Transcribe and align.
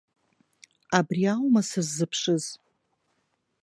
Абри 0.97 1.23
аума 1.33 1.61
сыззыԥшыз! 1.69 2.45